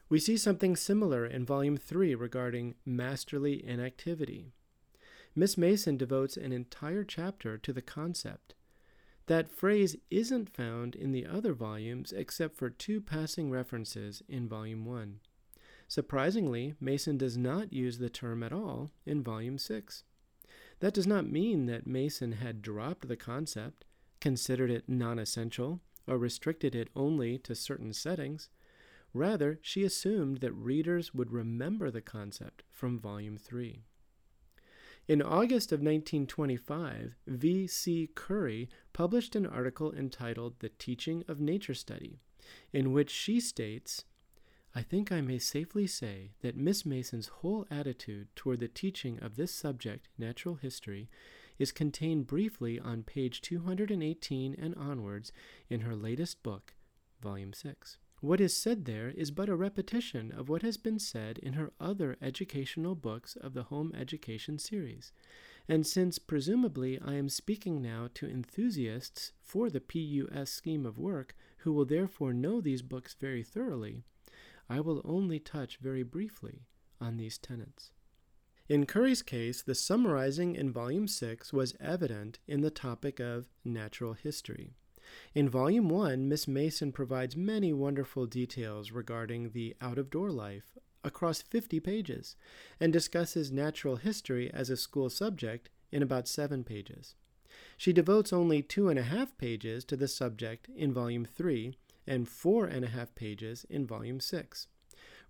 We 0.08 0.18
see 0.18 0.37
something 0.37 0.76
similar 0.76 1.25
in 1.25 1.46
Volume 1.46 1.76
3 1.76 2.14
regarding 2.14 2.75
masterly 2.84 3.66
inactivity. 3.66 4.52
Miss 5.34 5.58
Mason 5.58 5.96
devotes 5.96 6.37
an 6.37 6.52
entire 6.52 7.04
chapter 7.04 7.58
to 7.58 7.73
the 7.73 7.82
concept. 7.82 8.54
That 9.26 9.50
phrase 9.50 9.96
isn't 10.11 10.54
found 10.54 10.94
in 10.94 11.12
the 11.12 11.26
other 11.26 11.54
volumes 11.54 12.12
except 12.12 12.56
for 12.56 12.68
two 12.68 13.00
passing 13.00 13.50
references 13.50 14.23
in 14.28 14.49
Volume 14.49 14.84
1. 14.84 15.20
Surprisingly, 15.88 16.75
Mason 16.80 17.16
does 17.16 17.37
not 17.37 17.73
use 17.73 17.99
the 17.99 18.11
term 18.11 18.42
at 18.42 18.52
all 18.52 18.90
in 19.06 19.23
Volume 19.23 19.58
6. 19.58 20.04
That 20.80 20.94
does 20.94 21.06
not 21.06 21.30
mean 21.30 21.66
that 21.66 21.87
Mason 21.87 22.32
had 22.32 22.62
dropped 22.62 23.08
the 23.08 23.16
concept, 23.16 23.84
considered 24.20 24.70
it 24.70 24.88
non 24.88 25.18
essential, 25.18 25.80
or 26.06 26.18
restricted 26.18 26.75
it 26.75 26.88
only 26.94 27.38
to 27.38 27.54
certain 27.54 27.92
settings. 27.92 28.50
Rather, 29.14 29.61
she 29.62 29.85
assumed 29.85 30.38
that 30.38 30.52
readers 30.52 31.14
would 31.14 31.30
remember 31.30 31.88
the 31.88 32.02
concept 32.02 32.64
from 32.68 32.99
Volume 32.99 33.37
3. 33.37 33.85
In 35.06 35.23
August 35.23 35.71
of 35.71 35.78
1925, 35.80 37.14
V. 37.28 37.66
C. 37.68 38.11
Curry 38.14 38.68
published 38.92 39.37
an 39.37 39.47
article 39.47 39.94
entitled 39.94 40.59
The 40.59 40.71
Teaching 40.71 41.23
of 41.28 41.40
Nature 41.40 41.75
Study, 41.75 42.18
in 42.73 42.92
which 42.92 43.11
she 43.11 43.38
states, 43.38 44.04
I 44.75 44.83
think 44.83 45.12
I 45.12 45.21
may 45.21 45.38
safely 45.38 45.87
say 45.87 46.33
that 46.40 46.56
Miss 46.56 46.85
Mason's 46.85 47.28
whole 47.28 47.66
attitude 47.71 48.35
toward 48.35 48.59
the 48.59 48.66
teaching 48.66 49.21
of 49.21 49.37
this 49.37 49.54
subject, 49.54 50.09
natural 50.18 50.56
history, 50.56 51.09
is 51.56 51.71
contained 51.71 52.26
briefly 52.26 52.80
on 52.80 53.04
page 53.04 53.40
218 53.42 54.56
and 54.59 54.75
onwards 54.75 55.30
in 55.71 55.83
her 55.83 55.94
latest 55.94 56.42
book, 56.42 56.75
Volume 57.21 57.52
6. 57.52 57.99
What 58.25 58.40
is 58.40 58.57
said 58.57 58.87
there 58.87 59.11
is 59.11 59.31
but 59.31 59.50
a 59.50 59.54
repetition 59.54 60.33
of 60.33 60.49
what 60.49 60.62
has 60.62 60.78
been 60.78 60.99
said 60.99 61.37
in 61.40 61.52
her 61.52 61.75
other 61.78 62.16
educational 62.23 62.95
books 62.95 63.37
of 63.37 63.52
the 63.52 63.64
home 63.64 63.93
education 63.95 64.59
series. 64.59 65.12
And 65.69 65.87
since 65.87 66.19
presumably 66.19 66.99
I 66.99 67.16
am 67.16 67.28
speaking 67.28 67.83
now 67.83 68.09
to 68.14 68.26
enthusiasts 68.26 69.33
for 69.43 69.69
the 69.69 69.83
PUS 69.83 70.50
scheme 70.50 70.87
of 70.87 70.97
work, 70.97 71.37
who 71.59 71.75
will 71.75 71.85
therefore 71.85 72.33
know 72.33 72.62
these 72.62 72.81
books 72.81 73.14
very 73.21 73.43
thoroughly, 73.43 74.04
I 74.71 74.81
will 74.81 75.02
only 75.04 75.38
touch 75.38 75.76
very 75.76 76.02
briefly 76.02 76.62
on 77.02 77.19
these 77.19 77.37
tenets. 77.37 77.90
In 78.71 78.87
Curry's 78.87 79.21
case, 79.21 79.61
the 79.61 79.75
summarizing 79.75 80.54
in 80.54 80.73
Volume 80.73 81.09
6 81.09 81.52
was 81.52 81.76
evident 81.78 82.38
in 82.49 82.62
the 82.62 82.71
topic 82.71 83.21
of 83.21 83.50
natural 83.66 84.14
history. 84.14 84.76
In 85.34 85.49
Volume 85.49 85.88
1, 85.88 86.28
Miss 86.28 86.49
Mason 86.49 86.92
provides 86.92 87.37
many 87.37 87.73
wonderful 87.73 88.26
details 88.26 88.90
regarding 88.90 89.50
the 89.50 89.76
out 89.80 89.99
of 89.99 90.11
door 90.11 90.30
life 90.30 90.76
across 91.02 91.42
50 91.42 91.80
pages 91.80 92.37
and 92.80 92.92
discusses 92.92 93.52
natural 93.52 93.96
history 93.96 94.50
as 94.52 94.70
a 94.70 94.76
school 94.76 95.11
subject 95.11 95.68
in 95.92 96.02
about 96.02 96.28
seven 96.28 96.64
pages. 96.64 97.14
She 97.76 97.92
devotes 97.92 98.32
only 98.32 98.62
two 98.62 98.88
and 98.88 98.99
a 98.99 99.02
half 99.04 99.37
pages 99.38 99.84
to 99.87 99.96
the 99.96 100.08
subject 100.08 100.68
in 100.75 100.92
Volume 100.92 101.25
3 101.25 101.76
and 102.06 102.28
four 102.28 102.66
and 102.66 102.84
a 102.84 102.88
half 102.88 103.14
pages 103.14 103.64
in 103.68 103.87
Volume 103.87 104.20
6 104.20 104.66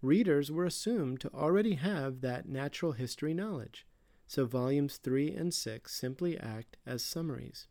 readers 0.04 0.50
were 0.50 0.66
assumed 0.66 1.20
to 1.20 1.32
already 1.32 1.74
have 1.74 2.20
that 2.20 2.48
natural 2.48 2.92
history 2.92 3.32
knowledge, 3.34 3.86
so 4.26 4.44
volumes 4.44 4.98
3 4.98 5.34
and 5.34 5.54
6 5.54 5.92
simply 5.92 6.38
act 6.38 6.76
as 6.86 7.02
summaries. 7.02 7.66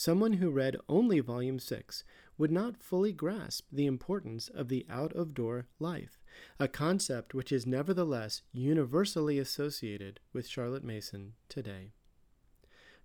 Someone 0.00 0.32
who 0.32 0.48
read 0.48 0.78
only 0.88 1.20
volume 1.20 1.58
6 1.58 2.04
would 2.38 2.50
not 2.50 2.82
fully 2.82 3.12
grasp 3.12 3.66
the 3.70 3.84
importance 3.84 4.48
of 4.48 4.68
the 4.68 4.86
out 4.88 5.12
of 5.12 5.34
door 5.34 5.66
life, 5.78 6.22
a 6.58 6.68
concept 6.68 7.34
which 7.34 7.52
is 7.52 7.66
nevertheless 7.66 8.40
universally 8.50 9.38
associated 9.38 10.18
with 10.32 10.48
Charlotte 10.48 10.84
Mason 10.84 11.34
today. 11.50 11.92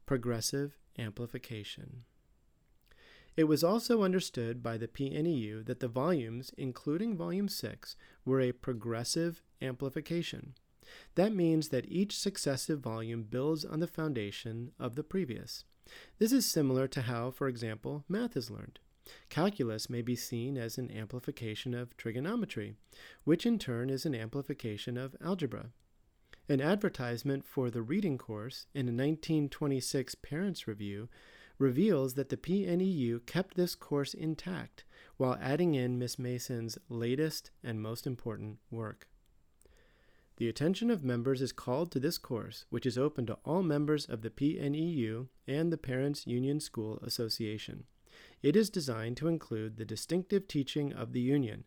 Progressive 0.05 0.77
amplification. 0.97 2.05
It 3.35 3.43
was 3.43 3.61
also 3.61 4.01
understood 4.01 4.63
by 4.63 4.77
the 4.77 4.87
PNEU 4.87 5.65
that 5.65 5.81
the 5.81 5.89
volumes, 5.89 6.53
including 6.57 7.17
Volume 7.17 7.49
6, 7.49 7.97
were 8.23 8.39
a 8.39 8.53
progressive 8.53 9.41
amplification. 9.61 10.53
That 11.15 11.35
means 11.35 11.67
that 11.67 11.91
each 11.91 12.17
successive 12.17 12.79
volume 12.79 13.23
builds 13.23 13.65
on 13.65 13.81
the 13.81 13.85
foundation 13.85 14.71
of 14.79 14.95
the 14.95 15.03
previous. 15.03 15.65
This 16.17 16.31
is 16.31 16.49
similar 16.49 16.87
to 16.87 17.01
how, 17.01 17.31
for 17.31 17.47
example, 17.47 18.03
math 18.07 18.35
is 18.35 18.49
learned. 18.49 18.79
Calculus 19.29 19.89
may 19.89 20.01
be 20.01 20.15
seen 20.15 20.57
as 20.57 20.77
an 20.77 20.89
amplification 20.91 21.73
of 21.73 21.95
trigonometry, 21.95 22.75
which 23.23 23.45
in 23.45 23.59
turn 23.59 23.89
is 23.89 24.05
an 24.05 24.15
amplification 24.15 24.97
of 24.97 25.15
algebra. 25.21 25.71
An 26.49 26.61
advertisement 26.61 27.45
for 27.45 27.69
the 27.69 27.81
reading 27.81 28.17
course 28.17 28.67
in 28.73 28.87
a 28.87 28.91
1926 28.91 30.15
Parents 30.15 30.67
Review 30.67 31.09
reveals 31.57 32.15
that 32.15 32.29
the 32.29 32.37
PNEU 32.37 33.25
kept 33.25 33.55
this 33.55 33.75
course 33.75 34.13
intact 34.13 34.83
while 35.17 35.37
adding 35.41 35.75
in 35.75 35.97
Miss 35.97 36.19
Mason's 36.19 36.77
latest 36.89 37.51
and 37.63 37.81
most 37.81 38.05
important 38.05 38.57
work. 38.69 39.07
The 40.37 40.49
attention 40.49 40.91
of 40.91 41.03
members 41.03 41.41
is 41.41 41.53
called 41.53 41.91
to 41.91 41.99
this 41.99 42.17
course, 42.17 42.65
which 42.69 42.85
is 42.85 42.97
open 42.97 43.25
to 43.27 43.37
all 43.45 43.63
members 43.63 44.05
of 44.05 44.21
the 44.21 44.29
PNEU 44.29 45.27
and 45.47 45.71
the 45.71 45.77
Parents 45.77 46.27
Union 46.27 46.59
School 46.59 46.99
Association. 47.01 47.85
It 48.43 48.55
is 48.57 48.69
designed 48.69 49.15
to 49.17 49.29
include 49.29 49.77
the 49.77 49.85
distinctive 49.85 50.47
teaching 50.47 50.91
of 50.91 51.13
the 51.13 51.21
Union, 51.21 51.63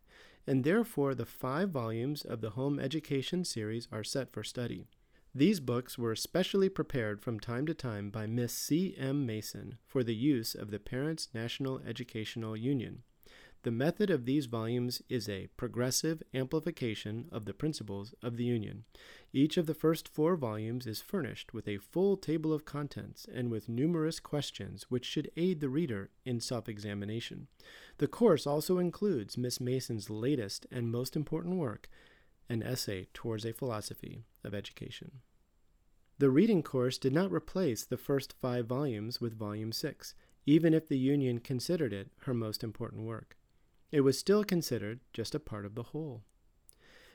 and 0.47 0.65
therefore 0.65 1.15
the 1.15 1.27
five 1.27 1.71
volumes 1.71 2.23
of 2.23 2.43
the 2.43 2.51
Home 2.51 2.79
Education 2.79 3.45
series 3.45 3.89
are 3.91 4.05
set 4.05 4.33
for 4.33 4.45
study. 4.45 4.87
These 5.35 5.61
books 5.61 5.97
were 5.97 6.17
specially 6.17 6.69
prepared 6.69 7.23
from 7.23 7.41
time 7.41 7.67
to 7.67 7.75
time 7.75 8.11
by 8.11 8.27
Miss 8.27 8.53
C. 8.53 8.95
M. 8.99 9.25
Mason 9.25 9.79
for 9.87 10.03
the 10.03 10.15
use 10.15 10.55
of 10.55 10.71
the 10.71 10.79
Parents 10.79 11.29
National 11.33 11.81
Educational 11.87 12.57
Union. 12.57 13.03
The 13.65 13.73
method 13.73 14.09
of 14.09 14.25
these 14.25 14.47
volumes 14.47 15.03
is 15.09 15.29
a 15.29 15.49
progressive 15.57 16.23
amplification 16.33 17.29
of 17.33 17.45
the 17.45 17.53
principles 17.53 18.15
of 18.23 18.37
the 18.37 18.45
Union. 18.45 18.85
Each 19.33 19.57
of 19.57 19.67
the 19.67 19.75
first 19.75 20.09
four 20.09 20.37
volumes 20.37 20.87
is 20.87 21.01
furnished 21.01 21.53
with 21.53 21.67
a 21.67 21.79
full 21.79 22.17
table 22.17 22.53
of 22.53 22.65
contents 22.65 23.27
and 23.33 23.51
with 23.51 23.69
numerous 23.69 24.21
questions 24.21 24.87
which 24.89 25.05
should 25.05 25.33
aid 25.37 25.59
the 25.61 25.69
reader 25.69 26.11
in 26.25 26.39
self 26.39 26.69
examination. 26.69 27.49
The 27.99 28.07
course 28.07 28.47
also 28.47 28.79
includes 28.79 29.37
Miss 29.37 29.61
Mason's 29.61 30.09
latest 30.09 30.67
and 30.71 30.93
most 30.93 31.17
important 31.17 31.57
work, 31.57 31.91
an 32.49 32.63
essay 32.63 33.09
towards 33.13 33.45
a 33.45 33.53
philosophy 33.53 34.25
of 34.45 34.55
education. 34.55 35.21
The 36.19 36.31
reading 36.31 36.63
course 36.63 36.97
did 36.97 37.13
not 37.13 37.33
replace 37.33 37.85
the 37.85 37.97
first 37.97 38.35
five 38.41 38.67
volumes 38.67 39.21
with 39.21 39.39
Volume 39.39 39.73
6, 39.73 40.15
even 40.47 40.75
if 40.75 40.89
the 40.89 40.99
Union 40.99 41.39
considered 41.39 41.93
it 41.93 42.11
her 42.21 42.35
most 42.35 42.63
important 42.63 43.03
work. 43.03 43.37
It 43.91 44.03
was 44.03 44.19
still 44.19 44.45
considered 44.45 45.01
just 45.13 45.35
a 45.35 45.41
part 45.41 45.65
of 45.65 45.75
the 45.75 45.83
whole. 45.83 46.23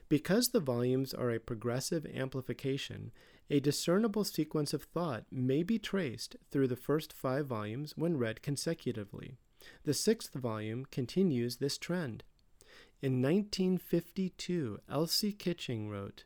Because 0.09 0.47
the 0.47 0.59
volumes 0.59 1.13
are 1.13 1.31
a 1.31 1.39
progressive 1.39 2.05
amplification, 2.05 3.11
a 3.49 3.59
discernible 3.59 4.23
sequence 4.23 4.73
of 4.73 4.83
thought 4.83 5.25
may 5.31 5.63
be 5.63 5.79
traced 5.79 6.35
through 6.51 6.67
the 6.67 6.75
first 6.75 7.13
five 7.13 7.47
volumes 7.47 7.93
when 7.95 8.17
read 8.17 8.41
consecutively. 8.41 9.37
The 9.83 9.93
sixth 9.93 10.33
volume 10.33 10.85
continues 10.85 11.57
this 11.57 11.77
trend. 11.77 12.23
In 13.01 13.21
1952, 13.21 14.79
Elsie 14.89 15.33
Kitching 15.33 15.89
wrote, 15.89 16.23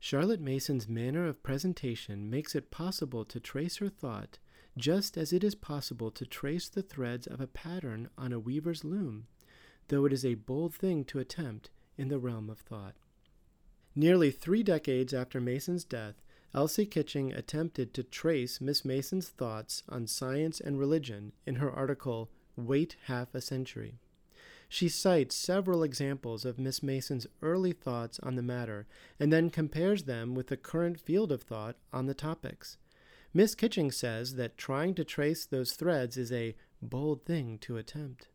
Charlotte 0.00 0.40
Mason's 0.40 0.88
manner 0.88 1.26
of 1.26 1.42
presentation 1.42 2.30
makes 2.30 2.54
it 2.54 2.70
possible 2.70 3.24
to 3.24 3.40
trace 3.40 3.78
her 3.78 3.88
thought 3.88 4.38
just 4.76 5.16
as 5.16 5.32
it 5.32 5.42
is 5.42 5.54
possible 5.56 6.10
to 6.12 6.24
trace 6.24 6.68
the 6.68 6.82
threads 6.82 7.26
of 7.26 7.40
a 7.40 7.46
pattern 7.46 8.08
on 8.16 8.32
a 8.32 8.38
weaver's 8.38 8.84
loom, 8.84 9.26
though 9.88 10.04
it 10.04 10.12
is 10.12 10.24
a 10.24 10.34
bold 10.34 10.74
thing 10.74 11.04
to 11.04 11.18
attempt 11.18 11.70
in 11.96 12.08
the 12.08 12.18
realm 12.18 12.48
of 12.48 12.58
thought. 12.58 12.94
Nearly 13.94 14.30
three 14.30 14.62
decades 14.62 15.12
after 15.12 15.40
Mason's 15.40 15.84
death, 15.84 16.22
Elsie 16.54 16.86
Kitching 16.86 17.32
attempted 17.32 17.92
to 17.94 18.02
trace 18.02 18.60
Miss 18.60 18.84
Mason's 18.84 19.28
thoughts 19.28 19.82
on 19.88 20.06
science 20.06 20.60
and 20.60 20.78
religion 20.78 21.32
in 21.46 21.56
her 21.56 21.70
article, 21.70 22.30
Wait 22.56 22.96
Half 23.04 23.34
a 23.34 23.40
Century. 23.40 23.98
She 24.68 24.88
cites 24.88 25.34
several 25.34 25.82
examples 25.82 26.44
of 26.44 26.58
Miss 26.58 26.82
Mason's 26.82 27.26
early 27.42 27.72
thoughts 27.72 28.20
on 28.20 28.36
the 28.36 28.42
matter 28.42 28.86
and 29.18 29.32
then 29.32 29.50
compares 29.50 30.04
them 30.04 30.34
with 30.34 30.48
the 30.48 30.56
current 30.56 31.00
field 31.00 31.32
of 31.32 31.42
thought 31.42 31.76
on 31.92 32.06
the 32.06 32.14
topics. 32.14 32.76
Miss 33.34 33.54
Kitching 33.54 33.90
says 33.90 34.34
that 34.34 34.58
trying 34.58 34.94
to 34.94 35.04
trace 35.04 35.44
those 35.46 35.72
threads 35.72 36.16
is 36.16 36.32
a 36.32 36.54
bold 36.82 37.24
thing 37.24 37.58
to 37.58 37.76
attempt. 37.76 38.28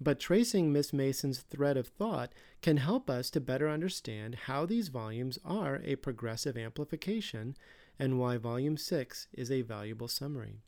But 0.00 0.18
tracing 0.18 0.72
Miss 0.72 0.94
Mason's 0.94 1.40
thread 1.40 1.76
of 1.76 1.88
thought 1.88 2.32
can 2.62 2.78
help 2.78 3.10
us 3.10 3.28
to 3.30 3.40
better 3.40 3.68
understand 3.68 4.34
how 4.46 4.64
these 4.64 4.88
volumes 4.88 5.38
are 5.44 5.82
a 5.84 5.96
progressive 5.96 6.56
amplification 6.56 7.54
and 7.98 8.18
why 8.18 8.38
Volume 8.38 8.78
6 8.78 9.28
is 9.34 9.50
a 9.50 9.60
valuable 9.60 10.08
summary. 10.08 10.62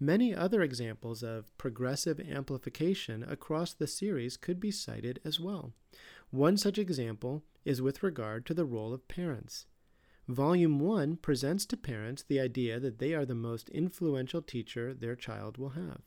Many 0.00 0.34
other 0.34 0.62
examples 0.62 1.22
of 1.22 1.56
progressive 1.58 2.18
amplification 2.18 3.22
across 3.22 3.74
the 3.74 3.86
series 3.86 4.38
could 4.38 4.60
be 4.60 4.70
cited 4.70 5.20
as 5.24 5.38
well. 5.38 5.72
One 6.30 6.56
such 6.56 6.78
example 6.78 7.42
is 7.66 7.82
with 7.82 8.02
regard 8.02 8.46
to 8.46 8.54
the 8.54 8.64
role 8.64 8.94
of 8.94 9.06
parents. 9.08 9.66
Volume 10.26 10.80
1 10.80 11.16
presents 11.16 11.66
to 11.66 11.76
parents 11.76 12.22
the 12.22 12.40
idea 12.40 12.80
that 12.80 12.98
they 12.98 13.12
are 13.12 13.26
the 13.26 13.34
most 13.34 13.68
influential 13.68 14.40
teacher 14.40 14.94
their 14.94 15.14
child 15.14 15.58
will 15.58 15.70
have. 15.70 16.00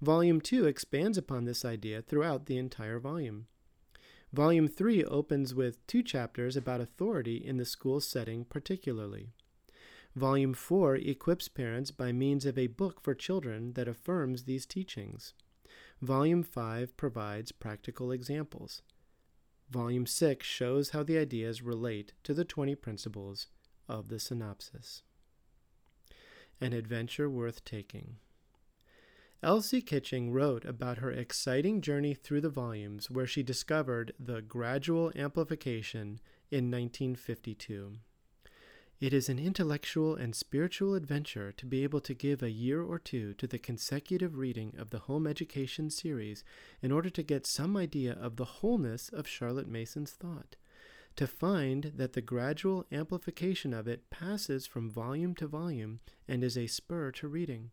Volume 0.00 0.40
2 0.40 0.66
expands 0.66 1.16
upon 1.16 1.44
this 1.44 1.64
idea 1.64 2.02
throughout 2.02 2.46
the 2.46 2.58
entire 2.58 2.98
volume. 2.98 3.46
Volume 4.32 4.66
3 4.66 5.04
opens 5.04 5.54
with 5.54 5.86
two 5.86 6.02
chapters 6.02 6.56
about 6.56 6.80
authority 6.80 7.36
in 7.36 7.56
the 7.56 7.64
school 7.64 8.00
setting, 8.00 8.44
particularly. 8.44 9.28
Volume 10.16 10.54
4 10.54 10.96
equips 10.96 11.48
parents 11.48 11.90
by 11.90 12.12
means 12.12 12.44
of 12.44 12.58
a 12.58 12.66
book 12.66 13.00
for 13.00 13.14
children 13.14 13.72
that 13.74 13.88
affirms 13.88 14.44
these 14.44 14.66
teachings. 14.66 15.34
Volume 16.00 16.42
5 16.42 16.96
provides 16.96 17.52
practical 17.52 18.12
examples. 18.12 18.82
Volume 19.70 20.06
6 20.06 20.44
shows 20.46 20.90
how 20.90 21.02
the 21.02 21.18
ideas 21.18 21.62
relate 21.62 22.12
to 22.24 22.34
the 22.34 22.44
20 22.44 22.74
principles 22.74 23.48
of 23.88 24.08
the 24.08 24.18
synopsis. 24.18 25.02
An 26.60 26.72
adventure 26.72 27.28
worth 27.30 27.64
taking. 27.64 28.16
Elsie 29.44 29.82
Kitching 29.82 30.32
wrote 30.32 30.64
about 30.64 30.96
her 30.98 31.10
exciting 31.10 31.82
journey 31.82 32.14
through 32.14 32.40
the 32.40 32.48
volumes 32.48 33.10
where 33.10 33.26
she 33.26 33.42
discovered 33.42 34.14
the 34.18 34.40
gradual 34.40 35.12
amplification 35.14 36.18
in 36.50 36.70
1952. 36.70 37.98
It 39.00 39.12
is 39.12 39.28
an 39.28 39.38
intellectual 39.38 40.16
and 40.16 40.34
spiritual 40.34 40.94
adventure 40.94 41.52
to 41.52 41.66
be 41.66 41.82
able 41.82 42.00
to 42.00 42.14
give 42.14 42.42
a 42.42 42.50
year 42.50 42.82
or 42.82 42.98
two 42.98 43.34
to 43.34 43.46
the 43.46 43.58
consecutive 43.58 44.38
reading 44.38 44.72
of 44.78 44.88
the 44.88 45.00
Home 45.00 45.26
Education 45.26 45.90
series 45.90 46.42
in 46.80 46.90
order 46.90 47.10
to 47.10 47.22
get 47.22 47.46
some 47.46 47.76
idea 47.76 48.14
of 48.14 48.36
the 48.36 48.46
wholeness 48.46 49.10
of 49.10 49.28
Charlotte 49.28 49.68
Mason's 49.68 50.12
thought, 50.12 50.56
to 51.16 51.26
find 51.26 51.92
that 51.96 52.14
the 52.14 52.22
gradual 52.22 52.86
amplification 52.90 53.74
of 53.74 53.86
it 53.86 54.08
passes 54.08 54.66
from 54.66 54.90
volume 54.90 55.34
to 55.34 55.46
volume 55.46 56.00
and 56.26 56.42
is 56.42 56.56
a 56.56 56.66
spur 56.66 57.10
to 57.10 57.28
reading. 57.28 57.72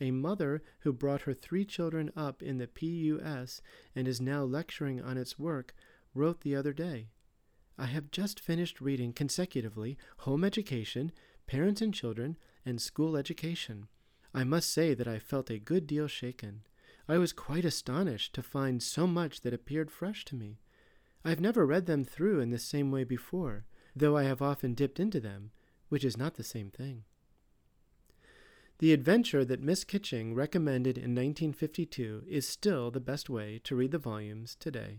A 0.00 0.10
mother 0.10 0.62
who 0.80 0.92
brought 0.92 1.22
her 1.22 1.32
three 1.34 1.64
children 1.64 2.10
up 2.14 2.42
in 2.42 2.58
the 2.58 2.66
PUS 2.66 3.62
and 3.94 4.06
is 4.06 4.20
now 4.20 4.44
lecturing 4.44 5.00
on 5.00 5.16
its 5.16 5.38
work 5.38 5.74
wrote 6.14 6.42
the 6.42 6.54
other 6.54 6.72
day 6.72 7.08
I 7.78 7.86
have 7.86 8.10
just 8.10 8.40
finished 8.40 8.80
reading 8.80 9.12
consecutively 9.12 9.98
Home 10.18 10.44
Education, 10.44 11.12
Parents 11.46 11.82
and 11.82 11.92
Children, 11.92 12.38
and 12.64 12.80
School 12.80 13.16
Education. 13.16 13.88
I 14.32 14.44
must 14.44 14.70
say 14.70 14.94
that 14.94 15.06
I 15.06 15.18
felt 15.18 15.50
a 15.50 15.58
good 15.58 15.86
deal 15.86 16.08
shaken. 16.08 16.62
I 17.06 17.18
was 17.18 17.34
quite 17.34 17.66
astonished 17.66 18.34
to 18.34 18.42
find 18.42 18.82
so 18.82 19.06
much 19.06 19.42
that 19.42 19.52
appeared 19.52 19.90
fresh 19.90 20.24
to 20.26 20.34
me. 20.34 20.58
I 21.24 21.28
have 21.30 21.40
never 21.40 21.66
read 21.66 21.86
them 21.86 22.02
through 22.04 22.40
in 22.40 22.50
the 22.50 22.58
same 22.58 22.90
way 22.90 23.04
before, 23.04 23.66
though 23.94 24.16
I 24.16 24.24
have 24.24 24.40
often 24.40 24.74
dipped 24.74 24.98
into 24.98 25.20
them, 25.20 25.50
which 25.88 26.04
is 26.04 26.16
not 26.16 26.34
the 26.34 26.44
same 26.44 26.70
thing. 26.70 27.04
The 28.78 28.92
adventure 28.92 29.42
that 29.42 29.62
Miss 29.62 29.84
Kitching 29.84 30.34
recommended 30.34 30.98
in 30.98 31.14
1952 31.14 32.24
is 32.28 32.46
still 32.46 32.90
the 32.90 33.00
best 33.00 33.30
way 33.30 33.58
to 33.64 33.74
read 33.74 33.90
the 33.90 33.98
volumes 33.98 34.54
today. 34.54 34.98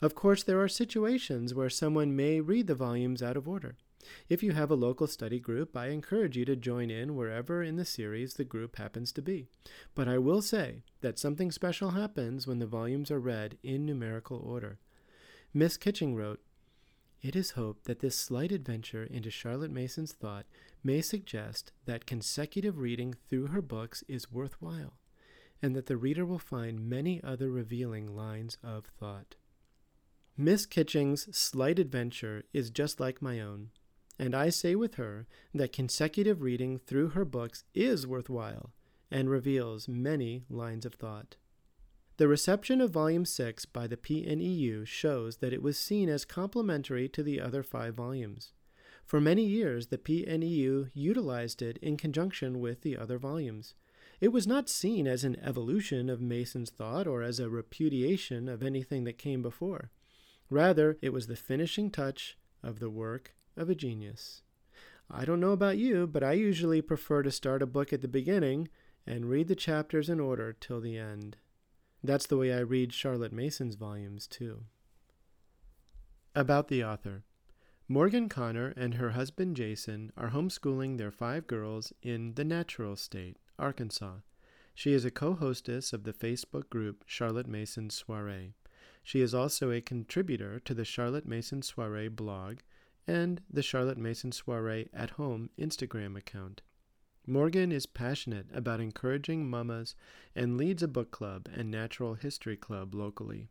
Of 0.00 0.14
course, 0.14 0.42
there 0.42 0.62
are 0.62 0.68
situations 0.68 1.52
where 1.52 1.68
someone 1.68 2.16
may 2.16 2.40
read 2.40 2.68
the 2.68 2.74
volumes 2.74 3.22
out 3.22 3.36
of 3.36 3.46
order. 3.46 3.76
If 4.30 4.42
you 4.42 4.52
have 4.52 4.70
a 4.70 4.74
local 4.74 5.06
study 5.06 5.38
group, 5.38 5.76
I 5.76 5.88
encourage 5.88 6.38
you 6.38 6.46
to 6.46 6.56
join 6.56 6.90
in 6.90 7.14
wherever 7.14 7.62
in 7.62 7.76
the 7.76 7.84
series 7.84 8.34
the 8.34 8.44
group 8.44 8.76
happens 8.76 9.12
to 9.12 9.22
be. 9.22 9.46
But 9.94 10.08
I 10.08 10.16
will 10.16 10.40
say 10.40 10.82
that 11.02 11.18
something 11.18 11.52
special 11.52 11.90
happens 11.90 12.46
when 12.46 12.60
the 12.60 12.66
volumes 12.66 13.10
are 13.10 13.20
read 13.20 13.58
in 13.62 13.84
numerical 13.84 14.38
order. 14.38 14.78
Miss 15.52 15.76
Kitching 15.76 16.14
wrote, 16.14 16.40
it 17.22 17.36
is 17.36 17.52
hoped 17.52 17.84
that 17.84 18.00
this 18.00 18.16
slight 18.16 18.50
adventure 18.50 19.04
into 19.04 19.30
Charlotte 19.30 19.70
Mason's 19.70 20.12
thought 20.12 20.46
may 20.82 21.00
suggest 21.00 21.72
that 21.86 22.06
consecutive 22.06 22.78
reading 22.78 23.14
through 23.28 23.46
her 23.48 23.62
books 23.62 24.02
is 24.08 24.32
worthwhile, 24.32 24.94
and 25.62 25.76
that 25.76 25.86
the 25.86 25.96
reader 25.96 26.26
will 26.26 26.38
find 26.38 26.88
many 26.88 27.22
other 27.22 27.48
revealing 27.50 28.16
lines 28.16 28.58
of 28.62 28.86
thought. 28.98 29.36
Miss 30.36 30.66
Kitching's 30.66 31.36
slight 31.36 31.78
adventure 31.78 32.42
is 32.52 32.70
just 32.70 32.98
like 32.98 33.22
my 33.22 33.38
own, 33.38 33.70
and 34.18 34.34
I 34.34 34.48
say 34.50 34.74
with 34.74 34.96
her 34.96 35.26
that 35.54 35.72
consecutive 35.72 36.42
reading 36.42 36.78
through 36.78 37.10
her 37.10 37.24
books 37.24 37.64
is 37.74 38.06
worthwhile 38.06 38.72
and 39.10 39.30
reveals 39.30 39.86
many 39.86 40.42
lines 40.48 40.84
of 40.84 40.94
thought. 40.94 41.36
The 42.18 42.28
reception 42.28 42.82
of 42.82 42.90
Volume 42.90 43.24
6 43.24 43.64
by 43.64 43.86
the 43.86 43.96
PNEU 43.96 44.86
shows 44.86 45.38
that 45.38 45.54
it 45.54 45.62
was 45.62 45.78
seen 45.78 46.10
as 46.10 46.26
complementary 46.26 47.08
to 47.08 47.22
the 47.22 47.40
other 47.40 47.62
five 47.62 47.94
volumes. 47.94 48.52
For 49.06 49.18
many 49.18 49.44
years, 49.44 49.86
the 49.86 49.96
PNEU 49.96 50.90
utilized 50.92 51.62
it 51.62 51.78
in 51.78 51.96
conjunction 51.96 52.60
with 52.60 52.82
the 52.82 52.98
other 52.98 53.18
volumes. 53.18 53.74
It 54.20 54.28
was 54.28 54.46
not 54.46 54.68
seen 54.68 55.06
as 55.06 55.24
an 55.24 55.36
evolution 55.42 56.10
of 56.10 56.20
Mason's 56.20 56.70
thought 56.70 57.06
or 57.06 57.22
as 57.22 57.40
a 57.40 57.48
repudiation 57.48 58.46
of 58.46 58.62
anything 58.62 59.04
that 59.04 59.18
came 59.18 59.40
before. 59.40 59.90
Rather, 60.50 60.98
it 61.00 61.14
was 61.14 61.28
the 61.28 61.34
finishing 61.34 61.90
touch 61.90 62.36
of 62.62 62.78
the 62.78 62.90
work 62.90 63.34
of 63.56 63.70
a 63.70 63.74
genius. 63.74 64.42
I 65.10 65.24
don't 65.24 65.40
know 65.40 65.52
about 65.52 65.78
you, 65.78 66.06
but 66.06 66.22
I 66.22 66.32
usually 66.34 66.82
prefer 66.82 67.22
to 67.22 67.30
start 67.30 67.62
a 67.62 67.66
book 67.66 67.92
at 67.92 68.02
the 68.02 68.08
beginning 68.08 68.68
and 69.06 69.30
read 69.30 69.48
the 69.48 69.56
chapters 69.56 70.08
in 70.08 70.20
order 70.20 70.52
till 70.52 70.80
the 70.80 70.98
end. 70.98 71.36
That's 72.04 72.26
the 72.26 72.36
way 72.36 72.52
I 72.52 72.60
read 72.60 72.92
Charlotte 72.92 73.32
Mason's 73.32 73.76
volumes, 73.76 74.26
too. 74.26 74.64
About 76.34 76.68
the 76.68 76.82
author 76.82 77.24
Morgan 77.88 78.28
Connor 78.28 78.72
and 78.76 78.94
her 78.94 79.10
husband 79.10 79.56
Jason 79.56 80.12
are 80.16 80.30
homeschooling 80.30 80.96
their 80.96 81.10
five 81.10 81.46
girls 81.46 81.92
in 82.02 82.34
the 82.34 82.44
natural 82.44 82.96
state, 82.96 83.36
Arkansas. 83.58 84.16
She 84.74 84.92
is 84.92 85.04
a 85.04 85.10
co 85.10 85.34
hostess 85.34 85.92
of 85.92 86.04
the 86.04 86.12
Facebook 86.12 86.70
group 86.70 87.04
Charlotte 87.06 87.46
Mason 87.46 87.90
Soiree. 87.90 88.54
She 89.02 89.20
is 89.20 89.34
also 89.34 89.70
a 89.70 89.80
contributor 89.80 90.58
to 90.60 90.74
the 90.74 90.84
Charlotte 90.84 91.26
Mason 91.26 91.60
Soiree 91.60 92.08
blog 92.08 92.60
and 93.06 93.42
the 93.50 93.62
Charlotte 93.62 93.98
Mason 93.98 94.32
Soiree 94.32 94.88
at 94.94 95.10
Home 95.10 95.50
Instagram 95.58 96.16
account. 96.16 96.62
Morgan 97.26 97.70
is 97.70 97.86
passionate 97.86 98.46
about 98.52 98.80
encouraging 98.80 99.48
mamas 99.48 99.94
and 100.34 100.56
leads 100.56 100.82
a 100.82 100.88
book 100.88 101.12
club 101.12 101.48
and 101.54 101.70
natural 101.70 102.14
history 102.14 102.56
club 102.56 102.94
locally. 102.94 103.48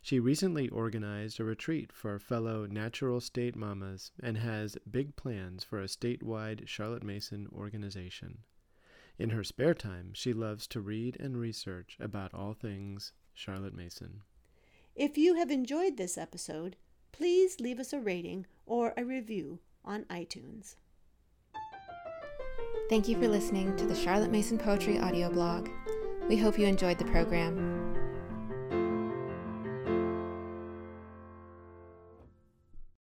She 0.00 0.18
recently 0.18 0.68
organized 0.70 1.38
a 1.38 1.44
retreat 1.44 1.92
for 1.92 2.18
fellow 2.18 2.66
natural 2.66 3.20
state 3.20 3.54
mamas 3.54 4.12
and 4.20 4.38
has 4.38 4.78
big 4.90 5.14
plans 5.14 5.62
for 5.62 5.80
a 5.80 5.86
statewide 5.86 6.66
Charlotte 6.66 7.04
Mason 7.04 7.48
organization. 7.52 8.38
In 9.18 9.30
her 9.30 9.44
spare 9.44 9.74
time, 9.74 10.12
she 10.14 10.32
loves 10.32 10.66
to 10.68 10.80
read 10.80 11.16
and 11.20 11.36
research 11.36 11.96
about 12.00 12.32
all 12.32 12.54
things 12.54 13.12
Charlotte 13.34 13.74
Mason. 13.74 14.22
If 14.96 15.18
you 15.18 15.34
have 15.34 15.50
enjoyed 15.50 15.98
this 15.98 16.16
episode, 16.16 16.76
please 17.12 17.60
leave 17.60 17.78
us 17.78 17.92
a 17.92 18.00
rating 18.00 18.46
or 18.64 18.94
a 18.96 19.04
review 19.04 19.60
on 19.84 20.04
iTunes. 20.04 20.76
Thank 22.92 23.08
you 23.08 23.18
for 23.18 23.26
listening 23.26 23.74
to 23.78 23.86
the 23.86 23.94
Charlotte 23.94 24.30
Mason 24.30 24.58
Poetry 24.58 24.98
audio 24.98 25.30
blog. 25.30 25.70
We 26.28 26.36
hope 26.36 26.58
you 26.58 26.66
enjoyed 26.66 26.98
the 26.98 27.06
program. 27.06 27.81